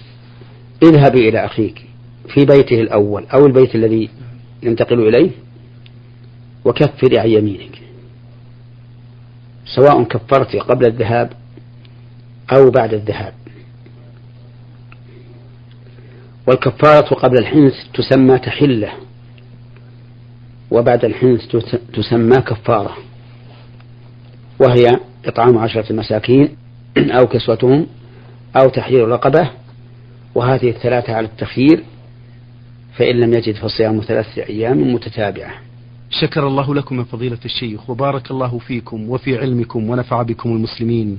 اذهبي 0.82 1.28
إلى 1.28 1.44
أخيك 1.44 1.86
في 2.34 2.44
بيته 2.44 2.80
الأول 2.80 3.26
أو 3.26 3.46
البيت 3.46 3.74
الذي 3.74 4.10
ينتقل 4.62 5.08
إليه 5.08 5.30
وكفري 6.64 7.18
عن 7.18 7.28
يمينك. 7.28 7.82
سواء 9.76 10.02
كفرت 10.02 10.56
قبل 10.56 10.86
الذهاب 10.86 11.32
أو 12.56 12.70
بعد 12.70 12.94
الذهاب. 12.94 13.34
والكفارة 16.46 17.14
قبل 17.14 17.38
الحنث 17.38 17.74
تسمى 17.94 18.38
تحلة. 18.38 18.92
وبعد 20.70 21.04
الحنث 21.04 21.56
تسمى 21.94 22.36
كفارة. 22.36 22.96
وهي 24.60 24.86
إطعام 25.24 25.58
عشرة 25.58 25.92
مساكين 25.92 26.56
أو 26.96 27.26
كسوتهم 27.26 27.86
أو 28.56 28.68
تحرير 28.68 29.08
رقبة. 29.08 29.50
وهذه 30.34 30.70
الثلاثة 30.70 31.14
على 31.14 31.26
التخيير 31.26 31.82
فإن 32.96 33.20
لم 33.20 33.34
يجد 33.34 33.54
فصيام 33.54 34.00
ثلاثة 34.00 34.42
أيام 34.42 34.94
متتابعة. 34.94 35.54
شكر 36.10 36.46
الله 36.46 36.74
لكم 36.74 36.98
يا 36.98 37.04
فضيلة 37.04 37.38
الشيخ 37.44 37.90
وبارك 37.90 38.30
الله 38.30 38.58
فيكم 38.58 39.10
وفي 39.10 39.38
علمكم 39.38 39.90
ونفع 39.90 40.22
بكم 40.22 40.50
المسلمين. 40.50 41.18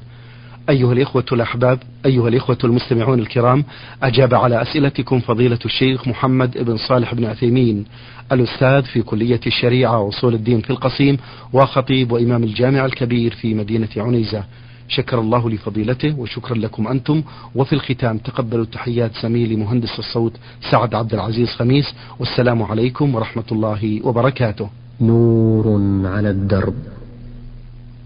أيها 0.69 0.93
الإخوة 0.93 1.25
الأحباب 1.32 1.80
أيها 2.06 2.27
الإخوة 2.27 2.58
المستمعون 2.63 3.19
الكرام 3.19 3.63
أجاب 4.03 4.34
على 4.34 4.62
أسئلتكم 4.62 5.19
فضيلة 5.19 5.60
الشيخ 5.65 6.08
محمد 6.08 6.58
بن 6.63 6.77
صالح 6.77 7.13
بن 7.13 7.25
عثيمين 7.25 7.86
الأستاذ 8.32 8.82
في 8.84 9.01
كلية 9.01 9.39
الشريعة 9.47 10.01
وأصول 10.01 10.34
الدين 10.34 10.62
في 10.62 10.69
القصيم 10.69 11.17
وخطيب 11.53 12.12
وإمام 12.12 12.43
الجامع 12.43 12.86
الكبير 12.86 13.34
في 13.34 13.53
مدينة 13.53 13.88
عنيزة. 13.97 14.43
شكر 14.89 15.19
الله 15.19 15.49
لفضيلته 15.49 16.19
وشكرا 16.19 16.58
لكم 16.58 16.88
أنتم. 16.88 17.23
وفي 17.56 17.73
الختام 17.73 18.17
تقبلوا 18.17 18.65
تحيات 18.65 19.12
زميلي 19.23 19.56
مهندس 19.56 19.99
الصوت 19.99 20.34
سعد 20.71 20.95
عبد 20.95 21.13
العزيز 21.13 21.49
خميس. 21.49 21.93
والسلام 22.19 22.63
عليكم 22.63 23.15
ورحمة 23.15 23.43
الله 23.51 23.99
وبركاته. 24.03 24.69
نور 25.01 25.82
على 26.08 26.30
الدرب. 26.30 26.75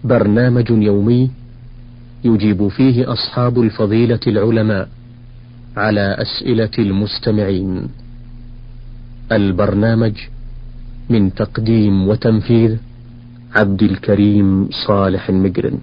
برنامج 0.04 0.70
يومي 0.70 1.30
يجيب 2.24 2.68
فيه 2.68 3.12
أصحاب 3.12 3.60
الفضيلة 3.60 4.20
العلماء 4.26 4.88
على 5.76 6.16
أسئلة 6.18 6.70
المستمعين. 6.78 7.88
البرنامج 9.32 10.12
من 11.10 11.34
تقديم 11.34 12.08
وتنفيذ 12.08 12.76
عبد 13.54 13.82
الكريم 13.82 14.68
صالح 14.86 15.28
المقرن 15.28 15.78